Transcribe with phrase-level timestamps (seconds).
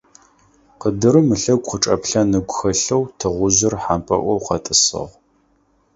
[0.79, 5.13] Къыдырым ылъэгу къычӀэплъэн ыгу хэлъэу тыгъужъыр хьампӀэloy къэтӀысыгъ.